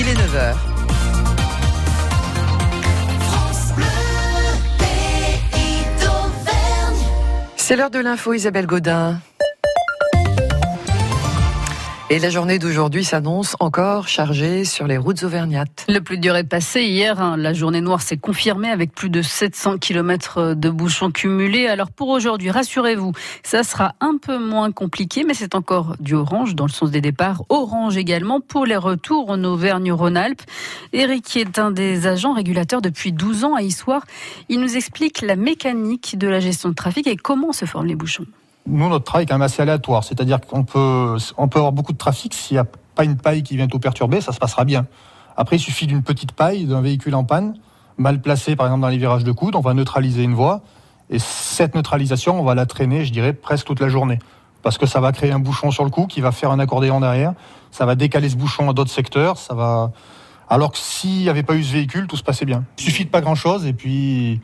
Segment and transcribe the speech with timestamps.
[0.00, 0.54] Il est 9h.
[7.56, 9.18] C'est l'heure de l'info Isabelle Godin.
[12.10, 15.84] Et la journée d'aujourd'hui s'annonce encore chargée sur les routes auvergnates.
[15.90, 17.20] Le plus dur est passé hier.
[17.20, 17.36] Hein.
[17.36, 21.66] La journée noire s'est confirmée avec plus de 700 km de bouchons cumulés.
[21.66, 26.54] Alors pour aujourd'hui, rassurez-vous, ça sera un peu moins compliqué, mais c'est encore du orange
[26.54, 27.42] dans le sens des départs.
[27.50, 30.42] Orange également pour les retours en Auvergne-Rhône-Alpes.
[30.94, 34.06] Eric, est un des agents régulateurs depuis 12 ans à Issoire,
[34.48, 37.96] il nous explique la mécanique de la gestion de trafic et comment se forment les
[37.96, 38.24] bouchons
[38.68, 40.04] nous, notre travail est quand même assez aléatoire.
[40.04, 42.34] C'est-à-dire qu'on peut, on peut avoir beaucoup de trafic.
[42.34, 44.86] S'il n'y a pas une paille qui vient tout perturber, ça se passera bien.
[45.36, 47.54] Après, il suffit d'une petite paille, d'un véhicule en panne,
[47.96, 49.56] mal placé, par exemple, dans les virages de coude.
[49.56, 50.62] On va neutraliser une voie.
[51.10, 54.18] Et cette neutralisation, on va la traîner, je dirais, presque toute la journée.
[54.62, 57.00] Parce que ça va créer un bouchon sur le coup qui va faire un accordéon
[57.00, 57.34] derrière.
[57.70, 59.38] Ça va décaler ce bouchon à d'autres secteurs.
[59.38, 59.92] Ça va.
[60.48, 62.64] Alors que s'il n'y avait pas eu ce véhicule, tout se passait bien.
[62.78, 64.40] Il suffit de pas grand chose et puis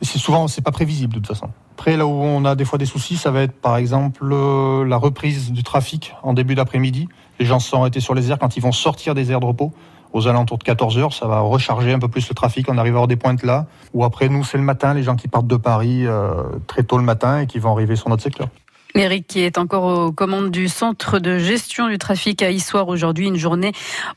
[0.00, 1.50] c'est souvent c'est pas prévisible de toute façon.
[1.80, 4.84] Après, là où on a des fois des soucis, ça va être par exemple euh,
[4.84, 7.08] la reprise du trafic en début d'après-midi.
[7.38, 9.72] Les gens sont arrêtés sur les aires quand ils vont sortir des aires de repos.
[10.12, 12.68] Aux alentours de 14 heures, ça va recharger un peu plus le trafic.
[12.68, 13.64] On arrive à des pointes là.
[13.94, 16.98] Ou après, nous, c'est le matin, les gens qui partent de Paris euh, très tôt
[16.98, 18.48] le matin et qui vont arriver sur notre secteur.
[18.94, 23.28] Eric qui est encore aux commandes du centre de gestion du trafic à Issoire aujourd'hui,
[23.28, 23.72] une journée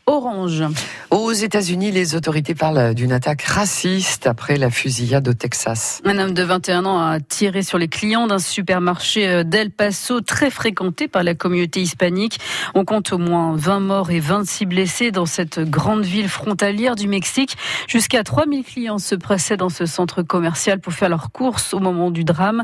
[0.06, 0.64] orange.
[1.12, 6.02] Aux États-Unis, les autorités parlent d'une attaque raciste après la fusillade au Texas.
[6.06, 10.22] Un homme de 21 ans a tiré sur les clients d'un supermarché euh, d'El Paso
[10.22, 12.40] très fréquenté par la communauté hispanique.
[12.74, 17.08] On compte au moins 20 morts et 26 blessés dans cette grande ville frontalière du
[17.08, 17.58] Mexique.
[17.88, 22.10] Jusqu'à 3000 clients se pressaient dans ce centre commercial pour faire leurs courses au moment
[22.10, 22.64] du drame.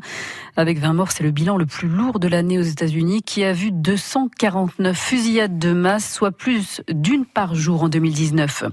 [0.58, 3.52] Avec 20 morts, c'est le bilan le plus lourd de l'année aux États-Unis qui a
[3.52, 8.64] vu 249 fusillades de masse, soit plus d'une par jour en 2019.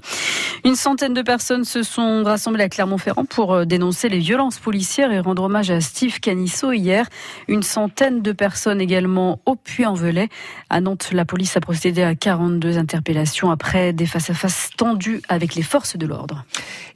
[0.66, 5.12] Une centaine de personnes se sont rassemblées à Clermont-Ferrand pour euh, dénoncer les violences policières
[5.12, 7.06] et rendre hommage à Steve Canisso hier.
[7.46, 10.28] Une centaine de personnes également au Puy-en-Velay.
[10.68, 15.62] À Nantes, la police a procédé à 42 interpellations après des face-à-face tendus avec les
[15.62, 16.44] forces de l'ordre.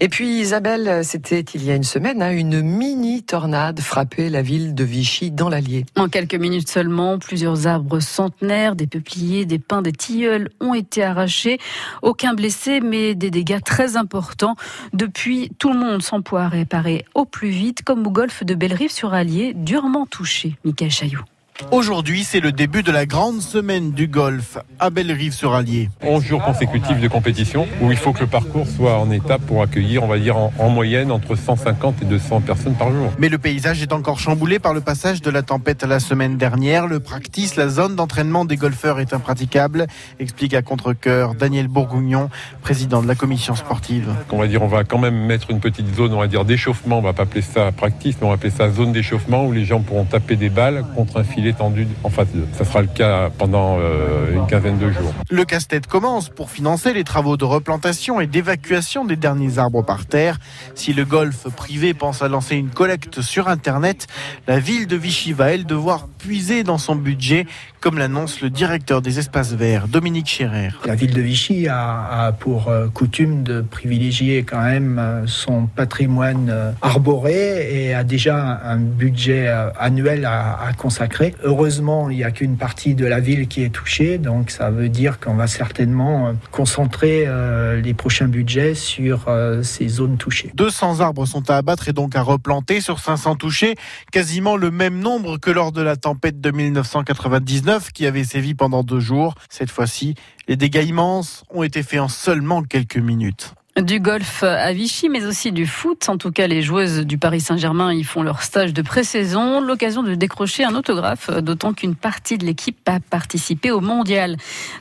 [0.00, 4.42] Et puis Isabelle, c'était il y a une semaine, hein, une mini tornade frappait la
[4.42, 5.86] ville de Vichy dans l'Allier.
[5.94, 11.04] En quelques minutes seulement, plusieurs arbres centenaires, des peupliers, des pins, des tilleuls ont été
[11.04, 11.58] arrachés.
[12.02, 14.56] Aucun blessé, mais des dégâts très importants.
[14.92, 19.52] Depuis, tout le monde s'emploie à réparer au plus vite, comme au golfe de Bellerive-sur-Allier,
[19.54, 20.56] durement touché.
[20.64, 21.24] Michael Chaillot.
[21.70, 25.88] Aujourd'hui, c'est le début de la grande semaine du golf à Bellerive-sur-Allier.
[26.02, 29.62] 11 jours consécutifs de compétition où il faut que le parcours soit en étape pour
[29.62, 33.12] accueillir, on va dire en, moyenne, entre 150 et 200 personnes par jour.
[33.18, 36.88] Mais le paysage est encore chamboulé par le passage de la tempête la semaine dernière.
[36.88, 39.86] Le practice, la zone d'entraînement des golfeurs est impraticable,
[40.18, 42.30] explique à contre-coeur Daniel Bourgougnon,
[42.62, 44.08] président de la commission sportive.
[44.32, 46.98] On va dire, on va quand même mettre une petite zone, on va dire d'échauffement,
[46.98, 49.64] on va pas appeler ça practice, mais on va appeler ça zone d'échauffement où les
[49.64, 52.46] gens pourront taper des balles contre un filet tendu en face d'eux.
[52.56, 55.12] Ça sera le cas pendant euh, une quinzaine de jours.
[55.30, 60.06] Le casse-tête commence pour financer les travaux de replantation et d'évacuation des derniers arbres par
[60.06, 60.38] terre.
[60.74, 64.06] Si le golf privé pense à lancer une collecte sur Internet,
[64.46, 67.46] la ville de Vichy va, elle, devoir puiser dans son budget,
[67.80, 70.70] comme l'annonce le directeur des espaces verts, Dominique Scherer.
[70.84, 76.52] La ville de Vichy a, pour euh, coutume de privilégier quand même euh, son patrimoine
[76.82, 81.29] arboré et a déjà un budget annuel à, à consacrer.
[81.42, 84.88] Heureusement, il n'y a qu'une partie de la ville qui est touchée, donc ça veut
[84.88, 90.50] dire qu'on va certainement euh, concentrer euh, les prochains budgets sur euh, ces zones touchées.
[90.54, 93.74] 200 arbres sont à abattre et donc à replanter sur 500 touchés,
[94.12, 98.82] quasiment le même nombre que lors de la tempête de 1999 qui avait sévi pendant
[98.82, 99.34] deux jours.
[99.48, 100.14] Cette fois-ci,
[100.48, 103.54] les dégâts immenses ont été faits en seulement quelques minutes.
[103.82, 106.08] Du golf à Vichy, mais aussi du foot.
[106.08, 109.60] En tout cas, les joueuses du Paris Saint-Germain y font leur stage de pré-saison.
[109.60, 114.36] L'occasion de décrocher un autographe, d'autant qu'une partie de l'équipe a participé au mondial.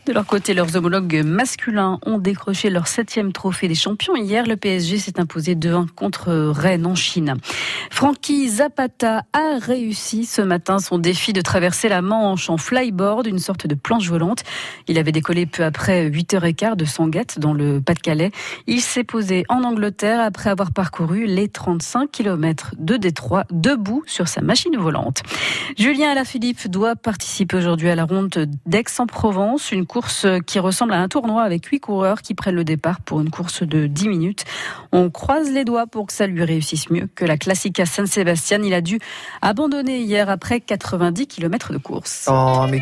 [0.05, 4.15] De leur côté, leurs homologues masculins ont décroché leur septième trophée des champions.
[4.15, 7.35] Hier, le PSG s'est imposé 2-1 contre Rennes en Chine.
[7.91, 13.39] Francky Zapata a réussi ce matin son défi de traverser la Manche en flyboard, une
[13.39, 14.44] sorte de planche volante.
[14.88, 18.31] Il avait décollé peu après 8h15 de Sangatte, dans le Pas-de-Calais.
[18.89, 24.41] S'est posé en Angleterre après avoir parcouru les 35 km de Détroit debout sur sa
[24.41, 25.21] machine volante.
[25.77, 31.07] Julien Alaphilippe doit participer aujourd'hui à la ronde d'Aix-en-Provence, une course qui ressemble à un
[31.07, 34.45] tournoi avec huit coureurs qui prennent le départ pour une course de 10 minutes.
[34.91, 38.63] On croise les doigts pour que ça lui réussisse mieux que la classique à Saint-Sébastien.
[38.63, 39.00] Il a dû
[39.44, 42.27] abandonner hier après 90 km de course.
[42.27, 42.80] Oh, mais